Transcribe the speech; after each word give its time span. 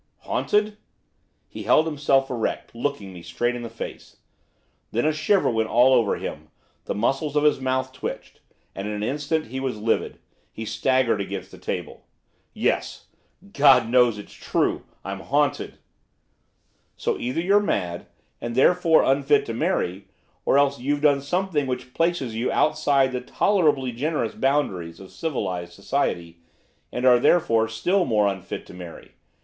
'Haunted?' 0.21 0.77
He 1.47 1.61
held 1.61 1.85
himself 1.85 2.27
erect, 2.31 2.73
looking 2.73 3.13
me 3.13 3.21
straight 3.21 3.55
in 3.55 3.61
the 3.61 3.69
face. 3.69 4.17
Then 4.91 5.05
a 5.05 5.13
shiver 5.13 5.47
went 5.51 5.69
all 5.69 5.93
over 5.93 6.15
him; 6.15 6.49
the 6.85 6.95
muscles 6.95 7.35
of 7.35 7.43
his 7.43 7.59
mouth 7.61 7.93
twitched; 7.93 8.39
and, 8.73 8.87
in 8.87 8.95
an 8.95 9.03
instant, 9.03 9.49
he 9.49 9.59
was 9.59 9.77
livid. 9.77 10.17
He 10.51 10.65
staggered 10.65 11.21
against 11.21 11.51
the 11.51 11.59
table. 11.59 12.07
'Yes, 12.51 13.09
God 13.53 13.89
knows 13.89 14.17
it's 14.17 14.33
true, 14.33 14.85
I'm 15.05 15.19
haunted.' 15.19 15.77
'So 16.97 17.19
either 17.19 17.39
you're 17.39 17.59
mad, 17.59 18.07
and 18.41 18.55
therefore 18.55 19.03
unfit 19.03 19.45
to 19.45 19.53
marry; 19.53 20.07
or 20.45 20.57
else 20.57 20.79
you've 20.79 21.01
done 21.01 21.21
something 21.21 21.67
which 21.67 21.93
places 21.93 22.33
you 22.33 22.51
outside 22.51 23.11
the 23.11 23.21
tolerably 23.21 23.91
generous 23.91 24.33
boundaries 24.33 24.99
of 24.99 25.11
civilised 25.11 25.73
society, 25.73 26.37
and 26.91 27.05
are 27.05 27.19
therefore 27.19 27.67
still 27.67 28.03
more 28.05 28.25
unfit 28.27 28.65
to 28.65 28.73
marry. 28.73 29.11